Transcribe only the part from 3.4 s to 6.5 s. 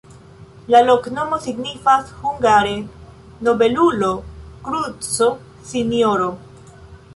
nobelulo-kruco-sinjoro.